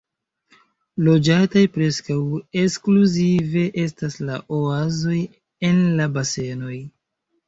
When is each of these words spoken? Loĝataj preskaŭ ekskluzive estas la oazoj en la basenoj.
Loĝataj 1.07 1.61
preskaŭ 1.73 2.15
ekskluzive 2.61 3.65
estas 3.81 4.17
la 4.31 4.39
oazoj 4.61 5.19
en 5.69 5.83
la 6.01 6.09
basenoj. 6.17 6.79